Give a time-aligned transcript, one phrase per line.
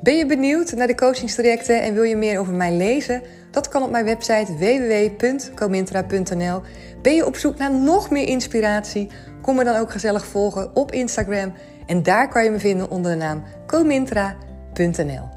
[0.00, 3.22] Ben je benieuwd naar de coachingstrajecten en wil je meer over mij lezen?
[3.50, 6.62] Dat kan op mijn website www.comintra.nl.
[7.02, 9.08] Ben je op zoek naar nog meer inspiratie?
[9.42, 11.52] Kom me dan ook gezellig volgen op Instagram.
[11.86, 15.28] En daar kan je me vinden onder de naam comintra.nl.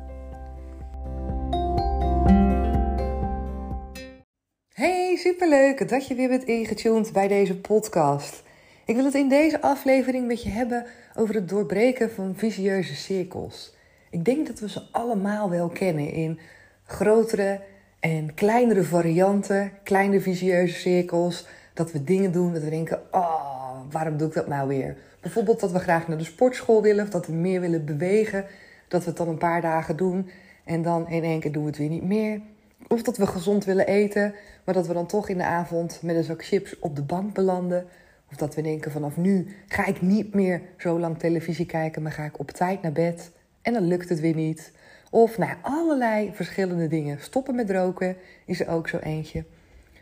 [4.73, 8.43] Hey, superleuk dat je weer bent ingetuned bij deze podcast.
[8.85, 10.85] Ik wil het in deze aflevering met je hebben
[11.15, 13.77] over het doorbreken van visieuze cirkels.
[14.09, 16.39] Ik denk dat we ze allemaal wel kennen in
[16.85, 17.61] grotere
[17.99, 21.47] en kleinere varianten, kleine visieuze cirkels.
[21.73, 24.97] Dat we dingen doen dat we denken: oh, waarom doe ik dat nou weer?
[25.21, 28.45] Bijvoorbeeld dat we graag naar de sportschool willen of dat we meer willen bewegen.
[28.87, 30.29] Dat we het dan een paar dagen doen
[30.65, 32.41] en dan in één keer doen we het weer niet meer.
[32.87, 34.33] Of dat we gezond willen eten,
[34.65, 37.33] maar dat we dan toch in de avond met een zak chips op de bank
[37.33, 37.85] belanden.
[38.31, 42.11] Of dat we denken: vanaf nu ga ik niet meer zo lang televisie kijken, maar
[42.11, 43.31] ga ik op tijd naar bed.
[43.61, 44.71] En dan lukt het weer niet.
[45.09, 47.19] Of nou, allerlei verschillende dingen.
[47.21, 49.43] Stoppen met roken is er ook zo eentje.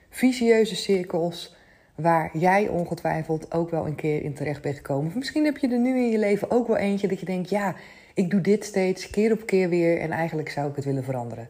[0.10, 1.56] Visieuze cirkels
[1.96, 5.08] waar jij ongetwijfeld ook wel een keer in terecht bent gekomen.
[5.08, 7.50] Of misschien heb je er nu in je leven ook wel eentje dat je denkt:
[7.50, 7.76] ja,
[8.14, 11.50] ik doe dit steeds keer op keer weer en eigenlijk zou ik het willen veranderen.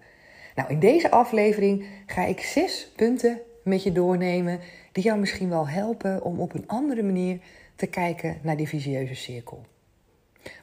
[0.56, 4.60] Nou, in deze aflevering ga ik zes punten met je doornemen
[4.92, 7.40] die jou misschien wel helpen om op een andere manier
[7.76, 9.66] te kijken naar die visieuze cirkel.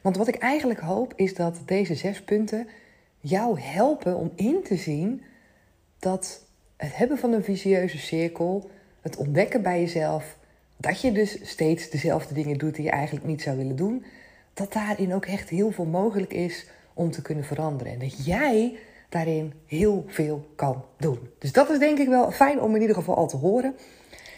[0.01, 2.67] Want wat ik eigenlijk hoop is dat deze zes punten
[3.19, 5.21] jou helpen om in te zien
[5.99, 6.45] dat
[6.77, 8.69] het hebben van een visieuze cirkel,
[9.01, 10.37] het ontdekken bij jezelf,
[10.77, 14.05] dat je dus steeds dezelfde dingen doet die je eigenlijk niet zou willen doen,
[14.53, 17.93] dat daarin ook echt heel veel mogelijk is om te kunnen veranderen.
[17.93, 18.77] En dat jij
[19.09, 21.19] daarin heel veel kan doen.
[21.39, 23.75] Dus dat is denk ik wel fijn om in ieder geval al te horen.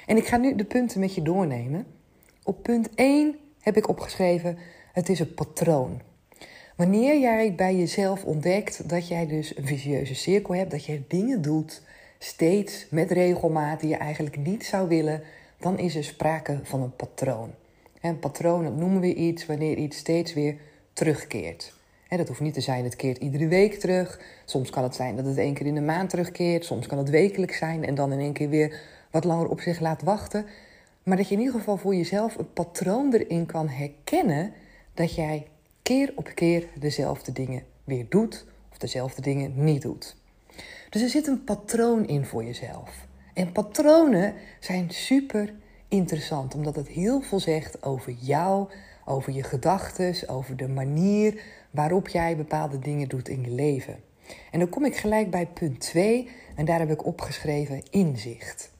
[0.06, 1.86] En ik ga nu de punten met je doornemen.
[2.44, 4.58] Op punt 1 heb ik opgeschreven:
[4.98, 6.02] het is een patroon.
[6.76, 11.42] Wanneer jij bij jezelf ontdekt dat jij dus een visieuze cirkel hebt, dat je dingen
[11.42, 11.82] doet
[12.18, 15.22] steeds met regelmaat die je eigenlijk niet zou willen,
[15.60, 17.52] dan is er sprake van een patroon.
[18.02, 20.56] Een patroon, dat noemen we iets wanneer iets steeds weer
[20.94, 21.74] terugkeert.
[22.10, 24.20] dat hoeft niet te zijn, het keert iedere week terug.
[24.46, 26.66] Soms kan het zijn dat het één keer in de maand terugkeert.
[26.66, 28.80] Soms kan het wekelijks zijn en dan in één keer weer
[29.12, 30.46] wat langer op zich laat wachten.
[31.04, 34.54] Maar dat je in ieder geval voor jezelf een patroon erin kan herkennen
[34.98, 35.48] dat jij
[35.82, 40.16] keer op keer dezelfde dingen weer doet of dezelfde dingen niet doet.
[40.90, 43.08] Dus er zit een patroon in voor jezelf.
[43.34, 45.54] En patronen zijn super
[45.88, 48.70] interessant, omdat het heel veel zegt over jou,
[49.06, 51.42] over je gedachten, over de manier
[51.72, 53.96] waarop jij bepaalde dingen doet in je leven.
[54.52, 58.72] En dan kom ik gelijk bij punt 2 en daar heb ik opgeschreven inzicht.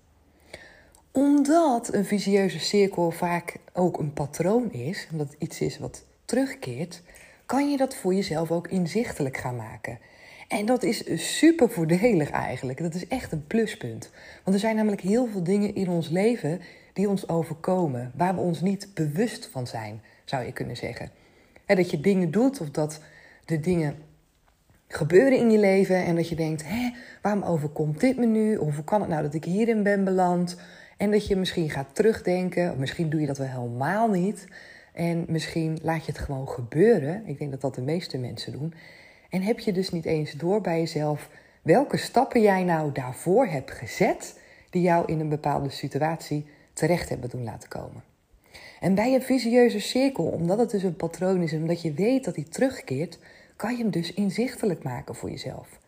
[1.12, 7.02] Omdat een visieuze cirkel vaak ook een patroon is, omdat het iets is wat terugkeert,
[7.46, 10.00] kan je dat voor jezelf ook inzichtelijk gaan maken.
[10.48, 11.04] En dat is
[11.38, 12.82] super voordelig eigenlijk.
[12.82, 14.10] Dat is echt een pluspunt.
[14.44, 16.62] Want er zijn namelijk heel veel dingen in ons leven
[16.94, 21.12] die ons overkomen, waar we ons niet bewust van zijn, zou je kunnen zeggen.
[21.66, 23.02] dat je dingen doet of dat
[23.46, 23.96] de dingen
[24.88, 26.92] gebeuren in je leven en dat je denkt: hé,
[27.22, 28.58] waarom overkomt dit me nu?
[28.58, 30.58] Of hoe kan het nou dat ik hierin ben beland?
[30.98, 34.48] En dat je misschien gaat terugdenken, of misschien doe je dat wel helemaal niet.
[34.98, 37.24] En misschien laat je het gewoon gebeuren.
[37.26, 38.74] Ik denk dat dat de meeste mensen doen.
[39.30, 41.30] En heb je dus niet eens door bij jezelf
[41.62, 44.40] welke stappen jij nou daarvoor hebt gezet
[44.70, 48.04] die jou in een bepaalde situatie terecht hebben doen laten komen.
[48.80, 52.24] En bij een visieuze cirkel, omdat het dus een patroon is en omdat je weet
[52.24, 53.20] dat hij terugkeert,
[53.56, 55.80] kan je hem dus inzichtelijk maken voor jezelf.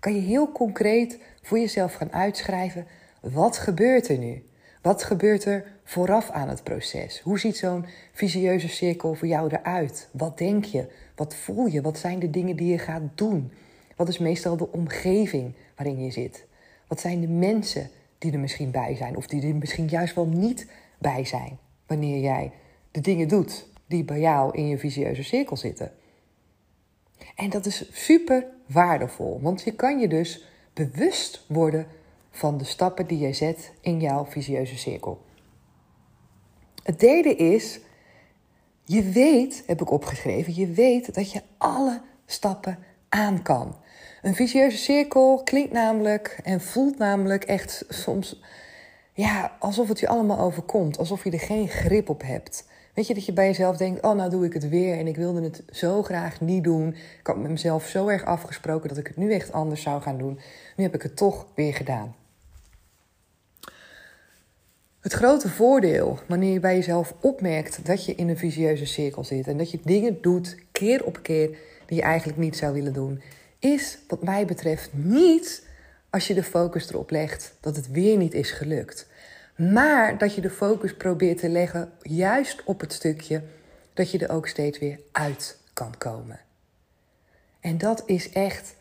[0.00, 2.86] Kan je heel concreet voor jezelf gaan uitschrijven:
[3.20, 4.42] wat gebeurt er nu?
[4.82, 7.20] Wat gebeurt er vooraf aan het proces?
[7.20, 10.08] Hoe ziet zo'n visieuze cirkel voor jou eruit?
[10.12, 10.86] Wat denk je?
[11.14, 11.80] Wat voel je?
[11.80, 13.52] Wat zijn de dingen die je gaat doen?
[13.96, 16.46] Wat is meestal de omgeving waarin je zit?
[16.86, 19.16] Wat zijn de mensen die er misschien bij zijn?
[19.16, 20.66] Of die er misschien juist wel niet
[20.98, 22.52] bij zijn wanneer jij
[22.90, 25.92] de dingen doet die bij jou in je visieuze cirkel zitten.
[27.34, 31.86] En dat is super waardevol, want je kan je dus bewust worden
[32.30, 35.24] van de stappen die jij zet in jouw visieuze cirkel.
[36.86, 37.80] Het derde is,
[38.84, 42.78] je weet, heb ik opgeschreven, je weet dat je alle stappen
[43.08, 43.76] aan kan.
[44.22, 48.40] Een visieuze cirkel klinkt namelijk en voelt namelijk echt soms
[49.12, 52.68] ja, alsof het je allemaal overkomt, alsof je er geen grip op hebt.
[52.94, 55.16] Weet je dat je bij jezelf denkt: oh, nou doe ik het weer en ik
[55.16, 56.88] wilde het zo graag niet doen.
[57.18, 60.18] Ik had met mezelf zo erg afgesproken dat ik het nu echt anders zou gaan
[60.18, 60.38] doen.
[60.76, 62.14] Nu heb ik het toch weer gedaan.
[65.06, 69.46] Het grote voordeel wanneer je bij jezelf opmerkt dat je in een visieuze cirkel zit
[69.46, 71.48] en dat je dingen doet keer op keer
[71.86, 73.22] die je eigenlijk niet zou willen doen,
[73.58, 75.66] is wat mij betreft niet
[76.10, 79.06] als je de focus erop legt dat het weer niet is gelukt.
[79.56, 83.42] Maar dat je de focus probeert te leggen juist op het stukje
[83.94, 86.40] dat je er ook steeds weer uit kan komen.
[87.60, 88.74] En dat is echt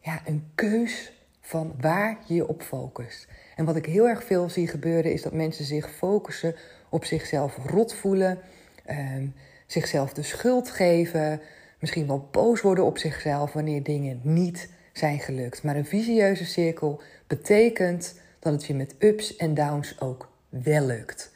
[0.00, 3.26] ja, een keus van waar je je op focust.
[3.56, 6.54] En wat ik heel erg veel zie gebeuren is dat mensen zich focussen
[6.88, 8.38] op zichzelf rot voelen,
[8.84, 9.26] ehm,
[9.66, 11.40] zichzelf de schuld geven,
[11.78, 15.62] misschien wel boos worden op zichzelf wanneer dingen niet zijn gelukt.
[15.62, 21.34] Maar een visieuze cirkel betekent dat het je met ups en downs ook wel lukt.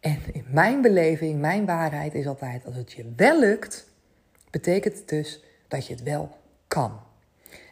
[0.00, 3.90] En in mijn beleving, mijn waarheid is altijd: als het je wel lukt,
[4.50, 6.36] betekent het dus dat je het wel
[6.68, 7.00] kan.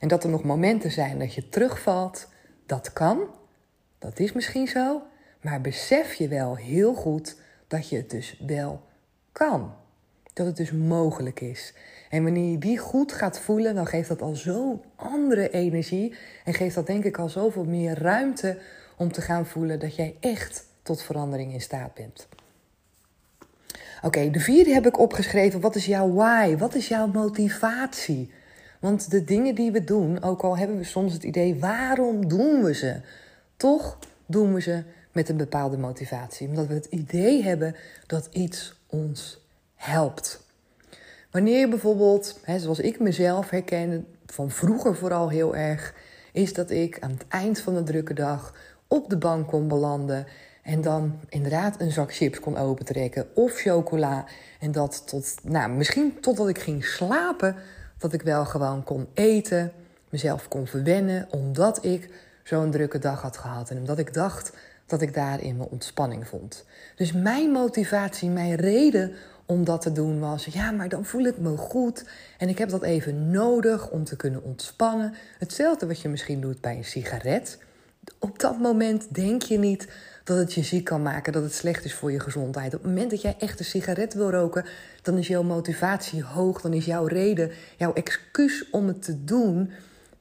[0.01, 2.29] En dat er nog momenten zijn dat je terugvalt,
[2.67, 3.29] dat kan.
[4.05, 5.03] Dat is misschien zo.
[5.41, 7.37] Maar besef je wel heel goed
[7.67, 8.83] dat je het dus wel
[9.33, 9.75] kan.
[10.33, 11.75] Dat het dus mogelijk is.
[12.11, 16.15] En wanneer je die goed gaat voelen, dan geeft dat al zo'n andere energie.
[16.45, 18.59] En geeft dat denk ik al zoveel meer ruimte
[18.97, 22.29] om te gaan voelen dat jij echt tot verandering in staat bent.
[24.03, 25.61] Oké, de vierde heb ik opgeschreven.
[25.61, 26.57] Wat is jouw why?
[26.57, 28.33] Wat is jouw motivatie?
[28.81, 32.63] Want de dingen die we doen, ook al hebben we soms het idee, waarom doen
[32.63, 33.01] we ze?
[33.65, 34.83] Toch doen we ze
[35.13, 36.49] met een bepaalde motivatie.
[36.49, 37.77] Omdat we het idee hebben
[38.07, 39.41] dat iets ons
[39.75, 40.43] helpt.
[41.31, 45.95] Wanneer bijvoorbeeld, hè, zoals ik mezelf herken, van vroeger vooral heel erg,
[46.33, 48.55] is dat ik aan het eind van de drukke dag
[48.89, 50.27] op de bank kon belanden
[50.63, 54.25] en dan inderdaad een zak chips kon opentrekken of chocola.
[54.61, 57.57] En dat tot, nou, misschien totdat ik ging slapen,
[57.99, 59.73] dat ik wel gewoon kon eten,
[60.09, 62.11] mezelf kon verwennen, omdat ik
[62.45, 63.71] zo'n drukke dag had gehad.
[63.71, 64.53] En omdat ik dacht
[64.87, 66.65] dat ik daarin mijn ontspanning vond.
[66.97, 69.13] Dus mijn motivatie, mijn reden
[69.47, 72.05] om dat te doen was: ja, maar dan voel ik me goed
[72.39, 75.15] en ik heb dat even nodig om te kunnen ontspannen.
[75.39, 77.59] Hetzelfde wat je misschien doet bij een sigaret.
[78.19, 79.89] Op dat moment denk je niet
[80.25, 82.75] dat het je ziek kan maken, dat het slecht is voor je gezondheid.
[82.75, 84.65] Op het moment dat jij echt een sigaret wil roken,
[85.03, 89.71] dan is jouw motivatie hoog, dan is jouw reden, jouw excuus om het te doen,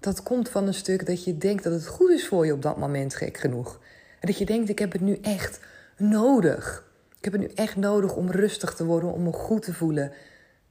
[0.03, 2.61] dat komt van een stuk dat je denkt dat het goed is voor je op
[2.61, 3.79] dat moment, gek genoeg.
[4.19, 5.59] En dat je denkt, ik heb het nu echt
[5.97, 6.91] nodig.
[7.17, 10.11] Ik heb het nu echt nodig om rustig te worden, om me goed te voelen.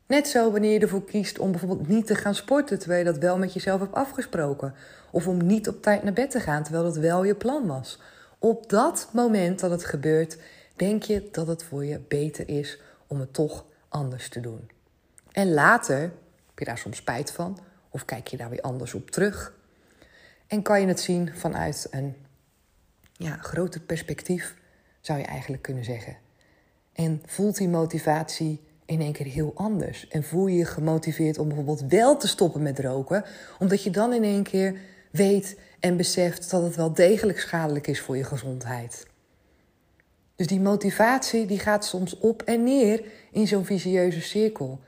[0.07, 3.19] Net zo wanneer je ervoor kiest om bijvoorbeeld niet te gaan sporten terwijl je dat
[3.19, 4.75] wel met jezelf hebt afgesproken.
[5.11, 7.99] Of om niet op tijd naar bed te gaan terwijl dat wel je plan was.
[8.39, 10.39] Op dat moment dat het gebeurt,
[10.77, 14.71] denk je dat het voor je beter is om het toch anders te doen.
[15.33, 17.59] En later heb je daar soms spijt van,
[17.93, 19.55] of kijk je daar weer anders op terug.
[20.47, 22.17] En kan je het zien vanuit een
[23.13, 24.55] ja, groter perspectief,
[25.01, 26.17] zou je eigenlijk kunnen zeggen.
[26.93, 30.09] En voelt die motivatie in één keer heel anders.
[30.09, 33.25] En voel je je gemotiveerd om bijvoorbeeld wel te stoppen met roken,
[33.59, 34.81] omdat je dan in één keer
[35.11, 39.07] weet en beseft dat het wel degelijk schadelijk is voor je gezondheid.
[40.37, 44.81] Dus die motivatie die gaat soms op en neer in zo'n visieuze cirkel.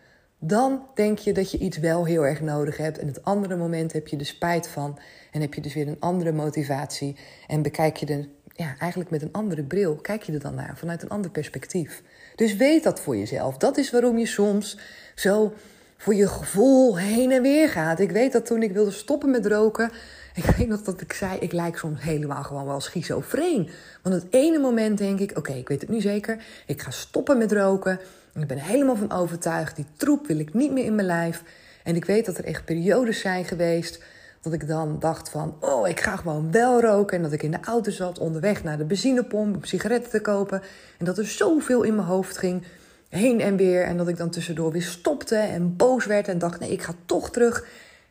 [0.46, 3.92] Dan denk je dat je iets wel heel erg nodig hebt en het andere moment
[3.92, 4.98] heb je er spijt van
[5.30, 9.22] en heb je dus weer een andere motivatie en bekijk je de ja, eigenlijk met
[9.22, 12.02] een andere bril kijk je er dan naar, vanuit een ander perspectief.
[12.34, 13.56] Dus weet dat voor jezelf.
[13.56, 14.78] Dat is waarom je soms
[15.14, 15.52] zo
[15.96, 18.00] voor je gevoel heen en weer gaat.
[18.00, 19.90] Ik weet dat toen ik wilde stoppen met roken,
[20.34, 23.70] ik weet nog dat ik zei, ik lijk soms helemaal gewoon wel schizofreen.
[24.02, 27.38] Want het ene moment denk ik, oké, ik weet het nu zeker, ik ga stoppen
[27.38, 28.00] met roken.
[28.34, 31.42] Ik ben helemaal van overtuigd, die troep wil ik niet meer in mijn lijf.
[31.82, 34.02] En ik weet dat er echt periodes zijn geweest
[34.44, 37.16] dat ik dan dacht van, oh, ik ga gewoon wel roken.
[37.16, 40.62] En dat ik in de auto zat onderweg naar de benzinepomp om sigaretten te kopen.
[40.98, 42.66] En dat er zoveel in mijn hoofd ging,
[43.08, 43.82] heen en weer.
[43.82, 46.94] En dat ik dan tussendoor weer stopte en boos werd en dacht, nee, ik ga
[47.06, 47.66] toch terug.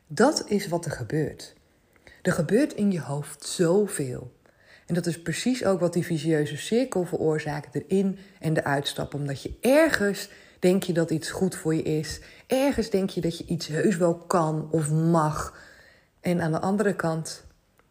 [0.08, 1.54] Dat is wat er gebeurt.
[2.22, 4.32] Er gebeurt in je hoofd zoveel.
[4.86, 9.14] En dat is precies ook wat die visieuze cirkel veroorzaakt, erin en de uitstap.
[9.14, 12.20] Omdat je ergens denk je dat iets goed voor je is.
[12.48, 15.58] Ergens denk je dat je iets heus wel kan of mag.
[16.22, 17.44] En aan de andere kant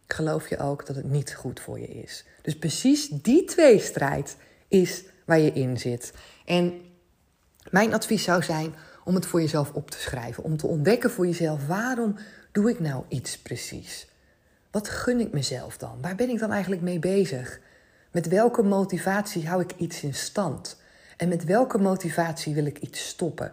[0.06, 2.24] geloof je ook dat het niet goed voor je is.
[2.42, 4.36] Dus precies die tweestrijd
[4.68, 6.12] is waar je in zit.
[6.44, 6.80] En
[7.70, 10.44] mijn advies zou zijn om het voor jezelf op te schrijven.
[10.44, 12.16] Om te ontdekken voor jezelf waarom
[12.52, 14.06] doe ik nou iets precies.
[14.72, 15.98] Wat gun ik mezelf dan?
[16.00, 17.60] Waar ben ik dan eigenlijk mee bezig?
[18.10, 20.80] Met welke motivatie hou ik iets in stand?
[21.16, 23.52] En met welke motivatie wil ik iets stoppen?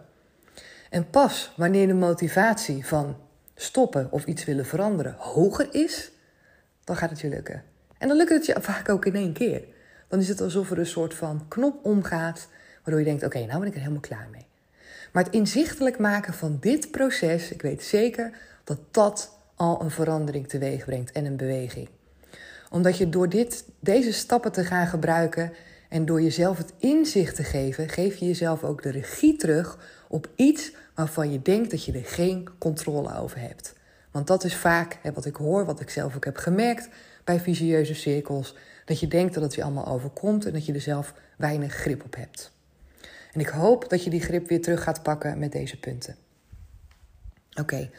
[0.90, 3.16] En pas wanneer de motivatie van
[3.54, 6.10] stoppen of iets willen veranderen hoger is,
[6.84, 7.62] dan gaat het je lukken.
[7.98, 9.64] En dan lukt het je vaak ook in één keer.
[10.08, 12.48] Dan is het alsof er een soort van knop omgaat,
[12.82, 14.46] waardoor je denkt: oké, nou ben ik er helemaal klaar mee.
[15.12, 18.30] Maar het inzichtelijk maken van dit proces, ik weet zeker
[18.64, 21.88] dat dat al een verandering teweeg brengt en een beweging.
[22.70, 25.52] Omdat je door dit, deze stappen te gaan gebruiken
[25.88, 30.28] en door jezelf het inzicht te geven, geef je jezelf ook de regie terug op
[30.36, 33.74] iets waarvan je denkt dat je er geen controle over hebt.
[34.10, 36.88] Want dat is vaak wat ik hoor, wat ik zelf ook heb gemerkt
[37.24, 38.54] bij visieuze cirkels.
[38.84, 42.04] Dat je denkt dat het je allemaal overkomt en dat je er zelf weinig grip
[42.04, 42.52] op hebt.
[43.32, 46.16] En ik hoop dat je die grip weer terug gaat pakken met deze punten.
[47.54, 47.90] Oké,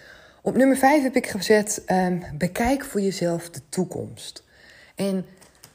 [0.41, 4.43] op nummer 5 heb ik gezet: um, bekijk voor jezelf de toekomst.
[4.95, 5.25] En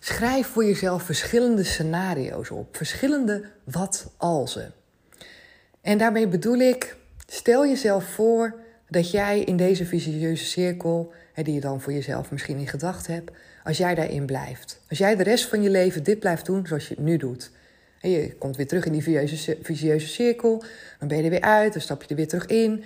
[0.01, 4.73] schrijf voor jezelf verschillende scenario's op, verschillende wat-alsen.
[5.81, 6.97] En daarmee bedoel ik,
[7.27, 8.55] stel jezelf voor
[8.89, 13.31] dat jij in deze visieuze cirkel, die je dan voor jezelf misschien in gedachten hebt,
[13.65, 14.81] als jij daarin blijft.
[14.89, 17.51] Als jij de rest van je leven dit blijft doen zoals je het nu doet.
[18.01, 19.03] Je komt weer terug in die
[19.63, 20.65] visieuze cirkel,
[20.99, 22.85] dan ben je er weer uit, dan stap je er weer terug in.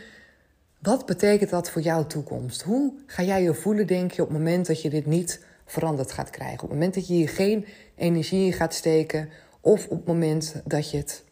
[0.81, 2.63] Wat betekent dat voor jouw toekomst?
[2.63, 6.13] Hoe ga jij je voelen, denk je, op het moment dat je dit niet veranderd
[6.13, 6.63] gaat krijgen?
[6.63, 9.29] Op het moment dat je hier geen energie in gaat steken,
[9.61, 11.25] of op het moment dat je het,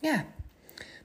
[0.00, 0.24] ja,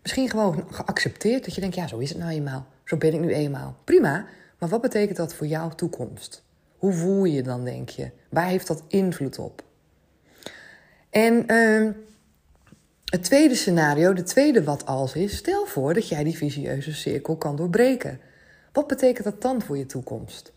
[0.01, 2.65] misschien gewoon geaccepteerd, dat je denkt, ja, zo is het nou eenmaal.
[2.83, 3.75] Zo ben ik nu eenmaal.
[3.83, 4.25] Prima,
[4.59, 6.43] maar wat betekent dat voor jouw toekomst?
[6.77, 8.11] Hoe voel je je dan, denk je?
[8.29, 9.63] Waar heeft dat invloed op?
[11.09, 11.91] En uh,
[13.11, 17.35] het tweede scenario, de tweede wat als is, stel voor dat jij die visieuze cirkel
[17.35, 18.19] kan doorbreken.
[18.71, 20.51] Wat betekent dat dan voor je toekomst?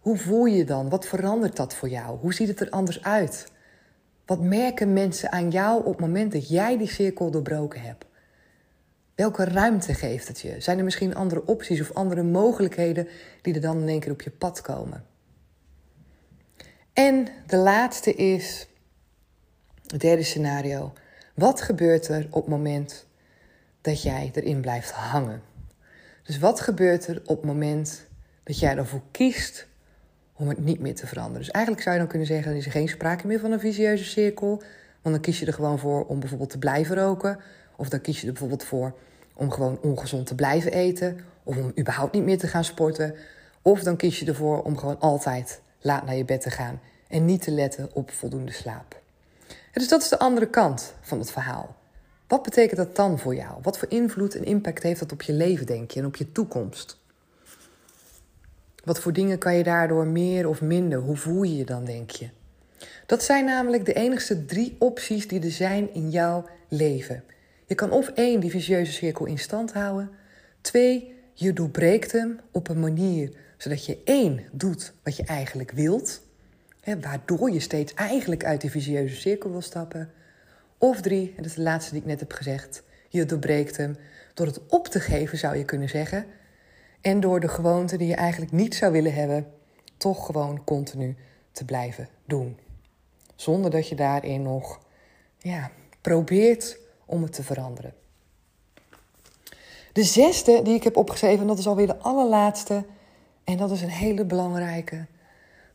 [0.00, 0.88] Hoe voel je je dan?
[0.88, 2.18] Wat verandert dat voor jou?
[2.18, 3.50] Hoe ziet het er anders uit?
[4.26, 8.04] Wat merken mensen aan jou op het moment dat jij die cirkel doorbroken hebt?
[9.14, 10.60] Welke ruimte geeft het je?
[10.60, 13.08] Zijn er misschien andere opties of andere mogelijkheden
[13.42, 15.04] die er dan in één keer op je pad komen?
[16.92, 18.66] En de laatste is,
[19.86, 20.92] het derde scenario.
[21.34, 23.06] Wat gebeurt er op het moment
[23.80, 25.42] dat jij erin blijft hangen?
[26.22, 28.06] Dus wat gebeurt er op het moment
[28.42, 29.66] dat jij ervoor kiest
[30.32, 31.40] om het niet meer te veranderen?
[31.40, 34.04] Dus eigenlijk zou je dan kunnen zeggen: er is geen sprake meer van een visieuze
[34.04, 34.62] cirkel.
[35.02, 37.38] Want dan kies je er gewoon voor om bijvoorbeeld te blijven roken.
[37.76, 38.94] Of dan kies je er bijvoorbeeld voor
[39.34, 41.18] om gewoon ongezond te blijven eten.
[41.42, 43.14] Of om überhaupt niet meer te gaan sporten.
[43.62, 47.24] Of dan kies je ervoor om gewoon altijd laat naar je bed te gaan en
[47.24, 49.01] niet te letten op voldoende slaap.
[49.72, 51.76] Dus dat is de andere kant van het verhaal.
[52.26, 53.58] Wat betekent dat dan voor jou?
[53.62, 56.32] Wat voor invloed en impact heeft dat op je leven, denk je, en op je
[56.32, 57.00] toekomst?
[58.84, 60.98] Wat voor dingen kan je daardoor meer of minder?
[60.98, 62.28] Hoe voel je je dan, denk je?
[63.06, 67.24] Dat zijn namelijk de enigste drie opties die er zijn in jouw leven.
[67.66, 70.10] Je kan of één, die visieuze cirkel in stand houden.
[70.60, 76.22] Twee, je doorbreekt hem op een manier zodat je één doet wat je eigenlijk wilt.
[76.84, 80.12] Waardoor je steeds eigenlijk uit die visieuze cirkel wil stappen.
[80.78, 83.96] Of drie, en dat is de laatste die ik net heb gezegd, je doorbreekt hem
[84.34, 86.26] door het op te geven, zou je kunnen zeggen.
[87.00, 89.46] En door de gewoonte die je eigenlijk niet zou willen hebben,
[89.96, 91.16] toch gewoon continu
[91.52, 92.58] te blijven doen.
[93.36, 94.80] Zonder dat je daarin nog
[95.38, 95.70] ja,
[96.00, 97.94] probeert om het te veranderen.
[99.92, 102.84] De zesde die ik heb opgeschreven, en dat is alweer de allerlaatste,
[103.44, 105.06] en dat is een hele belangrijke.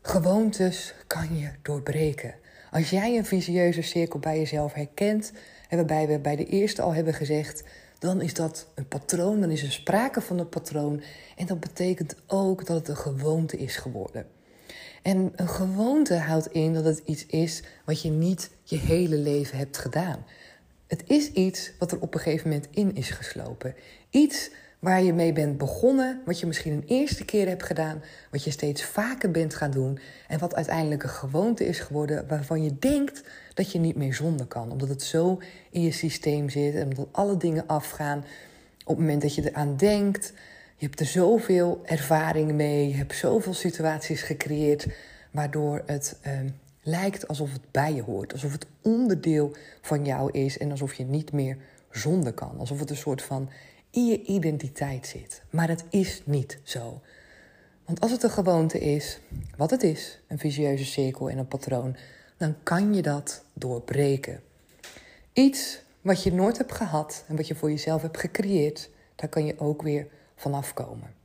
[0.02, 2.34] Gewoontes kan je doorbreken.
[2.70, 5.32] Als jij een visieuze cirkel bij jezelf herkent,
[5.68, 7.64] en waarbij we bij de eerste al hebben gezegd,
[7.98, 11.02] dan is dat een patroon, dan is er sprake van een patroon.
[11.36, 14.26] En dat betekent ook dat het een gewoonte is geworden.
[15.02, 19.58] En een gewoonte houdt in dat het iets is wat je niet je hele leven
[19.58, 20.24] hebt gedaan.
[20.86, 23.74] Het is iets wat er op een gegeven moment in is geslopen.
[24.10, 28.44] Iets waar je mee bent begonnen, wat je misschien een eerste keer hebt gedaan, wat
[28.44, 32.78] je steeds vaker bent gaan doen en wat uiteindelijk een gewoonte is geworden waarvan je
[32.78, 33.22] denkt
[33.54, 37.08] dat je niet meer zonder kan, omdat het zo in je systeem zit en omdat
[37.10, 38.18] alle dingen afgaan
[38.84, 40.32] op het moment dat je eraan denkt.
[40.76, 44.86] Je hebt er zoveel ervaring mee, je hebt zoveel situaties gecreëerd
[45.30, 46.48] waardoor het ehm,
[46.82, 51.04] lijkt alsof het bij je hoort, alsof het onderdeel van jou is en alsof je
[51.04, 51.56] niet meer
[51.90, 53.48] zonder kan, alsof het een soort van
[53.90, 55.42] in je identiteit zit.
[55.50, 57.00] Maar het is niet zo.
[57.84, 59.20] Want als het een gewoonte is,
[59.56, 61.96] wat het is, een vicieuze cirkel en een patroon,
[62.36, 64.42] dan kan je dat doorbreken.
[65.32, 69.44] Iets wat je nooit hebt gehad en wat je voor jezelf hebt gecreëerd, daar kan
[69.44, 71.17] je ook weer vanaf komen.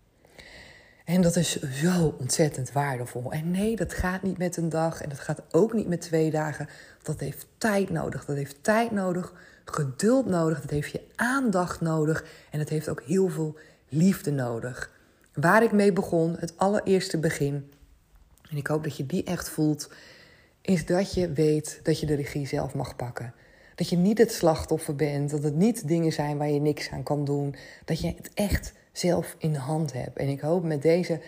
[1.04, 3.32] En dat is zo ontzettend waardevol.
[3.32, 6.32] En nee, dat gaat niet met een dag en dat gaat ook niet met twee
[6.32, 6.68] dagen.
[7.02, 8.26] Dat heeft tijd nodig.
[8.26, 9.34] Dat heeft tijd nodig,
[9.66, 13.58] geduld nodig, dat heeft je aandacht nodig en het heeft ook heel veel
[13.90, 14.92] liefde nodig.
[15.34, 17.72] Waar ik mee begon, het allereerste begin,
[18.50, 19.90] en ik hoop dat je die echt voelt,
[20.62, 23.34] is dat je weet dat je de regie zelf mag pakken.
[23.76, 27.04] Dat je niet het slachtoffer bent, dat het niet dingen zijn waar je niks aan
[27.04, 27.56] kan doen.
[27.86, 30.18] Dat je het echt zelf in de hand hebt.
[30.18, 31.20] En ik hoop met deze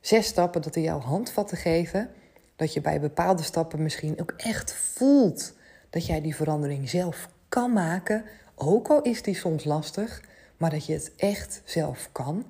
[0.00, 2.10] zes stappen dat die jou handvatten geven.
[2.56, 5.54] Dat je bij bepaalde stappen misschien ook echt voelt
[5.90, 8.24] dat jij die verandering zelf kan maken.
[8.54, 10.22] Ook al is die soms lastig,
[10.56, 12.46] maar dat je het echt zelf kan.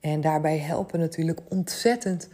[0.00, 2.28] En daarbij helpen natuurlijk ontzettend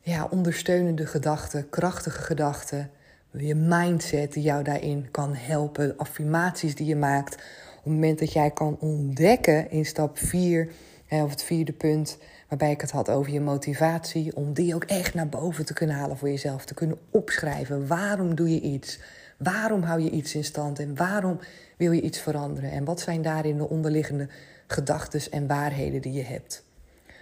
[0.00, 2.90] ja, ondersteunende gedachten, krachtige gedachten.
[3.30, 5.96] Je mindset die jou daarin kan helpen.
[5.96, 7.42] Affirmaties die je maakt.
[7.90, 10.68] Het moment dat jij kan ontdekken in stap 4,
[11.08, 12.18] of het vierde punt,
[12.48, 15.96] waarbij ik het had over je motivatie, om die ook echt naar boven te kunnen
[15.96, 16.64] halen voor jezelf.
[16.64, 17.86] Te kunnen opschrijven.
[17.86, 19.00] Waarom doe je iets?
[19.38, 20.78] Waarom hou je iets in stand?
[20.78, 21.38] En waarom
[21.76, 22.70] wil je iets veranderen?
[22.70, 24.28] En wat zijn daarin de onderliggende
[24.66, 26.64] gedachten en waarheden die je hebt?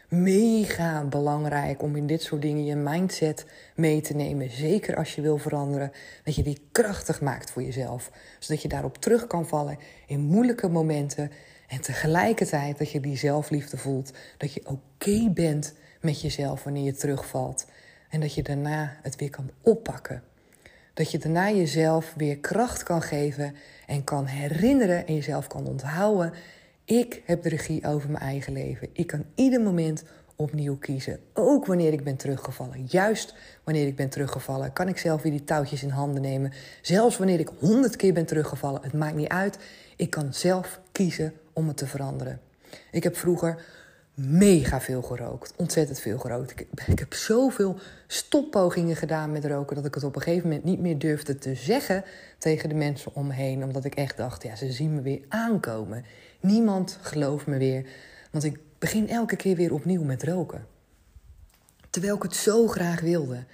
[0.08, 4.50] Mega belangrijk om in dit soort dingen je mindset mee te nemen.
[4.50, 5.92] Zeker als je wil veranderen.
[6.24, 8.10] Dat je die krachtig maakt voor jezelf.
[8.38, 11.30] Zodat je daarop terug kan vallen in moeilijke momenten.
[11.68, 14.12] En tegelijkertijd dat je die zelfliefde voelt.
[14.36, 17.66] Dat je oké bent met jezelf wanneer je terugvalt.
[18.08, 20.22] En dat je daarna het weer kan oppakken.
[20.94, 23.54] Dat je daarna jezelf weer kracht kan geven
[23.87, 26.33] en kan herinneren en jezelf kan onthouden
[26.88, 28.88] ik heb de regie over mijn eigen leven.
[28.92, 30.05] Ik kan ieder moment
[30.37, 31.20] opnieuw kiezen.
[31.35, 32.85] Ook wanneer ik ben teruggevallen.
[32.87, 36.53] Juist wanneer ik ben teruggevallen, kan ik zelf weer die touwtjes in handen nemen.
[36.83, 39.59] Zelfs wanneer ik honderd keer ben teruggevallen, het maakt niet uit.
[39.96, 42.40] Ik kan zelf kiezen om het te veranderen.
[42.90, 43.64] Ik heb vroeger
[44.18, 45.52] mega veel gerookt.
[45.57, 46.61] Ontzettend veel gerookt.
[46.61, 50.81] Ik, heb zoveel stoppogingen gedaan met roken dat ik het op een gegeven moment niet
[50.81, 52.04] meer durfde te zeggen
[52.38, 53.64] tegen de mensen om me heen.
[53.64, 56.04] Omdat ik echt dacht, ja, ze zien me weer aankomen.
[56.40, 57.87] Niemand gelooft me weer,
[58.31, 60.66] want ik begin elke keer weer opnieuw met roken.
[61.90, 63.44] Terwijl ik het zo graag wilde.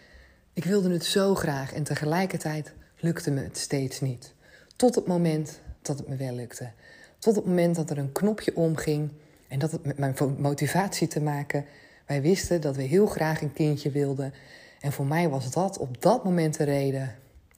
[0.52, 4.34] Ik wilde het zo graag en tegelijkertijd lukte me het steeds niet.
[4.76, 6.70] Tot het moment dat het me wel lukte.
[7.18, 9.10] Tot het moment dat er een knopje omging
[9.54, 11.64] en dat het met mijn motivatie te maken.
[12.06, 14.34] Wij wisten dat we heel graag een kindje wilden.
[14.80, 17.14] En voor mij was dat op dat moment de reden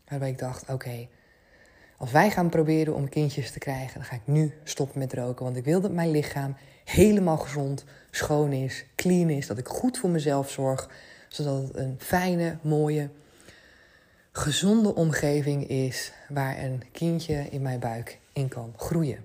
[0.08, 1.08] waarbij ik dacht: oké,
[1.96, 5.44] als wij gaan proberen om kindjes te krijgen, dan ga ik nu stoppen met roken.
[5.44, 9.46] Want ik wil dat mijn lichaam helemaal gezond, schoon is, clean is.
[9.46, 10.90] Dat ik goed voor mezelf zorg.
[11.28, 13.08] Zodat het een fijne, mooie,
[14.32, 19.24] gezonde omgeving is waar een kindje in mijn buik in kan groeien.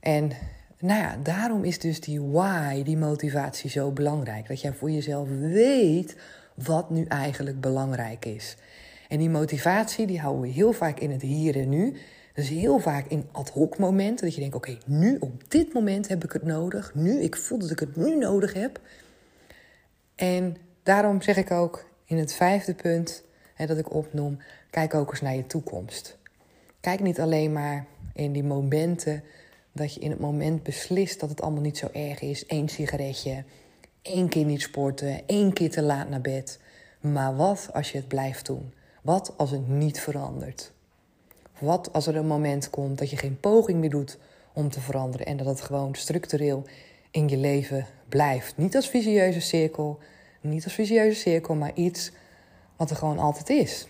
[0.00, 0.32] En
[0.78, 4.48] nou ja, daarom is dus die why, die motivatie zo belangrijk.
[4.48, 6.16] Dat jij voor jezelf weet
[6.54, 8.56] wat nu eigenlijk belangrijk is.
[9.08, 11.96] En die motivatie die houden we heel vaak in het hier en nu.
[12.34, 14.24] Dus heel vaak in ad hoc momenten.
[14.24, 16.94] Dat je denkt, oké, nu op dit moment heb ik het nodig.
[16.94, 18.80] Nu, ik voel dat ik het nu nodig heb.
[20.14, 23.22] En daarom zeg ik ook in het vijfde punt
[23.54, 24.38] hè, dat ik opnoem...
[24.70, 26.18] kijk ook eens naar je toekomst.
[26.80, 29.22] Kijk niet alleen maar in die momenten
[29.78, 32.44] dat je in het moment beslist dat het allemaal niet zo erg is.
[32.46, 33.44] Eén sigaretje,
[34.02, 36.60] één keer niet sporten, één keer te laat naar bed.
[37.00, 38.72] Maar wat als je het blijft doen?
[39.02, 40.72] Wat als het niet verandert?
[41.58, 44.18] Wat als er een moment komt dat je geen poging meer doet
[44.52, 46.64] om te veranderen en dat het gewoon structureel
[47.10, 48.56] in je leven blijft?
[48.56, 49.98] Niet als visieuze cirkel,
[50.40, 52.12] niet als visieuze cirkel, maar iets
[52.76, 53.88] wat er gewoon altijd is.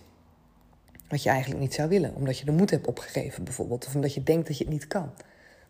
[1.08, 4.14] Wat je eigenlijk niet zou willen, omdat je de moed hebt opgegeven bijvoorbeeld, of omdat
[4.14, 5.10] je denkt dat je het niet kan.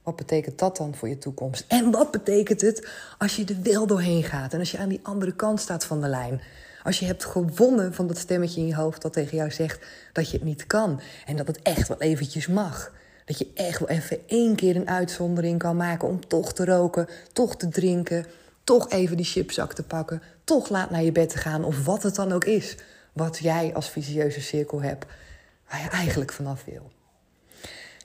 [0.08, 1.64] Wat betekent dat dan voor je toekomst?
[1.66, 5.00] En wat betekent het als je er wel doorheen gaat en als je aan die
[5.02, 6.40] andere kant staat van de lijn?
[6.82, 10.30] Als je hebt gewonnen van dat stemmetje in je hoofd dat tegen jou zegt dat
[10.30, 12.92] je het niet kan en dat het echt wel eventjes mag.
[13.24, 17.08] Dat je echt wel even één keer een uitzondering kan maken om toch te roken,
[17.32, 18.26] toch te drinken,
[18.64, 22.02] toch even die chipzak te pakken, toch laat naar je bed te gaan of wat
[22.02, 22.76] het dan ook is.
[23.12, 25.06] Wat jij als visieuze cirkel hebt,
[25.70, 26.90] waar je eigenlijk vanaf wil.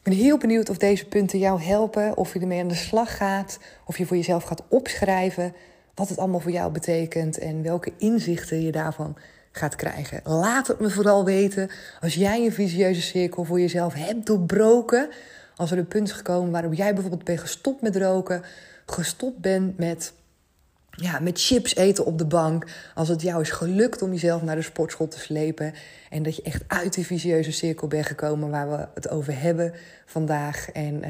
[0.04, 3.18] Ik ben heel benieuwd of deze punten jou helpen, of je ermee aan de slag
[3.18, 5.54] gaat, of je voor jezelf gaat opschrijven
[5.96, 9.18] wat het allemaal voor jou betekent en welke inzichten je daarvan
[9.52, 10.22] gaat krijgen.
[10.24, 11.70] Laat het me vooral weten
[12.02, 15.10] als jij een visieuze cirkel voor jezelf hebt doorbroken.
[15.56, 18.44] Als er een punt is gekomen waarop jij bijvoorbeeld bent gestopt met roken,
[18.86, 20.14] gestopt bent met,
[20.96, 22.68] ja, met chips eten op de bank.
[22.96, 25.74] Als het jou is gelukt om jezelf naar de sportschool te slepen.
[26.10, 29.74] En dat je echt uit die visieuze cirkel bent gekomen waar we het over hebben
[30.06, 30.72] vandaag.
[30.72, 31.10] En uh,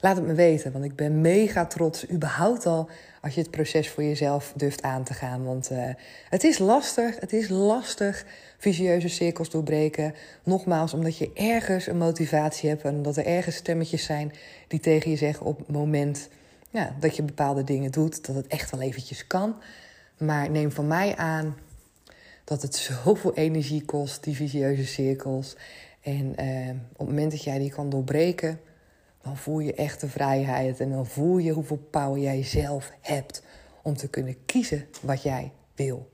[0.00, 2.88] laat het me weten, want ik ben mega trots überhaupt al
[3.22, 5.44] als je het proces voor jezelf durft aan te gaan.
[5.44, 5.78] Want uh,
[6.28, 8.24] het is lastig, het is lastig
[8.58, 10.14] visieuze cirkels doorbreken.
[10.42, 14.32] Nogmaals, omdat je ergens een motivatie hebt en omdat er ergens stemmetjes zijn
[14.68, 16.28] die tegen je zeggen op het moment
[16.70, 19.56] ja, dat je bepaalde dingen doet, dat het echt wel eventjes kan.
[20.18, 21.56] Maar neem van mij aan
[22.44, 25.56] dat het zoveel energie kost, die visieuze cirkels.
[26.00, 28.60] En uh, op het moment dat jij die kan doorbreken,
[29.22, 33.42] dan voel je echt de vrijheid en dan voel je hoeveel power jij zelf hebt
[33.82, 36.10] om te kunnen kiezen wat jij wil.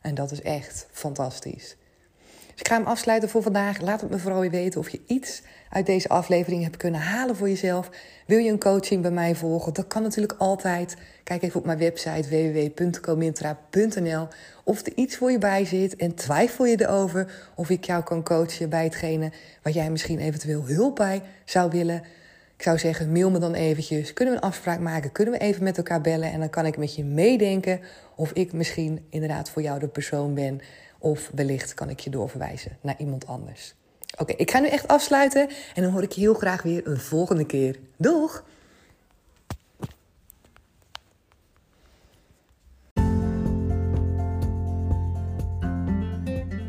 [0.00, 1.76] En dat is echt fantastisch.
[2.56, 3.80] Dus ik ga hem afsluiten voor vandaag.
[3.80, 7.48] Laat het me vooral weten of je iets uit deze aflevering hebt kunnen halen voor
[7.48, 7.90] jezelf.
[8.26, 9.74] Wil je een coaching bij mij volgen?
[9.74, 10.96] Dat kan natuurlijk altijd.
[11.24, 14.28] Kijk even op mijn website www.comintra.nl
[14.64, 18.22] of er iets voor je bij zit en twijfel je erover of ik jou kan
[18.22, 22.02] coachen bij hetgene waar jij misschien eventueel hulp bij zou willen.
[22.56, 24.12] Ik zou zeggen, mail me dan eventjes.
[24.12, 25.12] Kunnen we een afspraak maken?
[25.12, 26.32] Kunnen we even met elkaar bellen?
[26.32, 27.80] En dan kan ik met je meedenken
[28.14, 30.60] of ik misschien inderdaad voor jou de persoon ben.
[31.06, 33.74] Of wellicht kan ik je doorverwijzen naar iemand anders.
[34.18, 37.00] Oké, ik ga nu echt afsluiten en dan hoor ik je heel graag weer een
[37.00, 37.78] volgende keer.
[37.96, 38.44] Doeg!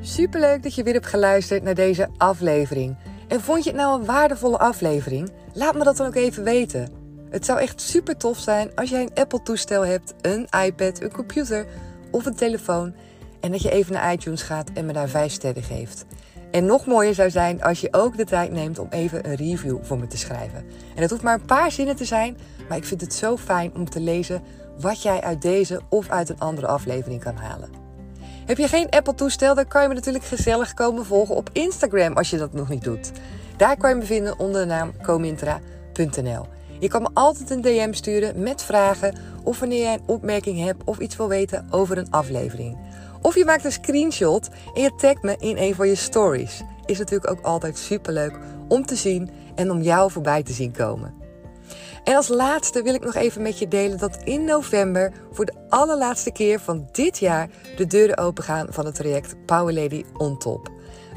[0.02, 2.98] Superleuk dat je weer hebt geluisterd naar deze aflevering.
[3.28, 5.32] En vond je het nou een waardevolle aflevering?
[5.54, 6.90] Laat me dat dan ook even weten.
[7.30, 11.68] Het zou echt super tof zijn als jij een Apple-toestel hebt, een iPad, een computer
[12.12, 12.94] of een telefoon.
[13.40, 16.06] En dat je even naar iTunes gaat en me daar 5 sterren geeft.
[16.52, 19.78] En nog mooier zou zijn als je ook de tijd neemt om even een review
[19.82, 20.66] voor me te schrijven.
[20.96, 22.38] En het hoeft maar een paar zinnen te zijn,
[22.70, 24.42] maar ik vind het zo fijn om te lezen
[24.80, 27.70] wat jij uit deze of uit een andere aflevering kan halen.
[28.46, 32.30] Heb je geen Apple-toestel, dan kan je me natuurlijk gezellig komen volgen op Instagram als
[32.30, 33.12] je dat nog niet doet.
[33.58, 36.46] Daar kan je me vinden onder de naam comintra.nl.
[36.80, 40.84] Je kan me altijd een DM sturen met vragen of wanneer jij een opmerking hebt
[40.84, 42.78] of iets wil weten over een aflevering.
[43.22, 46.62] Of je maakt een screenshot en je tagt me in een van je stories.
[46.86, 51.14] Is natuurlijk ook altijd superleuk om te zien en om jou voorbij te zien komen.
[52.04, 55.54] En als laatste wil ik nog even met je delen dat in november voor de
[55.70, 60.70] allerlaatste keer van dit jaar de deuren opengaan van het traject Power Lady on Top.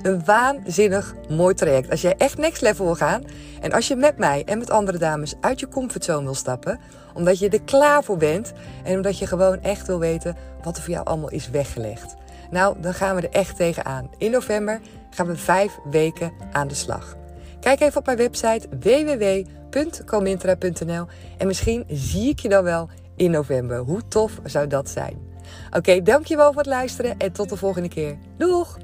[0.02, 1.90] Een waanzinnig mooi traject.
[1.90, 3.24] Als jij echt next level wil gaan
[3.60, 6.80] en als je met mij en met andere dames uit je comfortzone wil stappen,
[7.20, 8.52] omdat je er klaar voor bent
[8.84, 12.16] en omdat je gewoon echt wil weten wat er voor jou allemaal is weggelegd.
[12.50, 14.10] Nou, dan gaan we er echt tegenaan.
[14.18, 14.80] In november
[15.10, 17.16] gaan we vijf weken aan de slag.
[17.60, 21.06] Kijk even op mijn website www.comintra.nl
[21.38, 23.78] en misschien zie ik je dan wel in november.
[23.78, 25.28] Hoe tof zou dat zijn?
[25.76, 28.16] Oké, dankjewel voor het luisteren en tot de volgende keer.
[28.36, 28.78] Doeg!